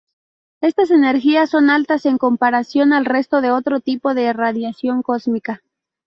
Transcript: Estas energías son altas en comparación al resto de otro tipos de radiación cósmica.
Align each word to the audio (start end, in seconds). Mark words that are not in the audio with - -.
Estas 0.61 0.89
energías 0.89 1.51
son 1.51 1.69
altas 1.69 2.07
en 2.07 2.17
comparación 2.17 2.91
al 2.91 3.05
resto 3.05 3.39
de 3.39 3.51
otro 3.51 3.81
tipos 3.81 4.15
de 4.15 4.33
radiación 4.33 5.03
cósmica. 5.03 5.61